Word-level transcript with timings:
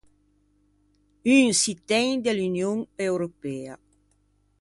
Un 1.35 1.45
çittæn 1.61 2.09
de 2.23 2.31
l’Union 2.37 2.77
Europea. 3.09 3.73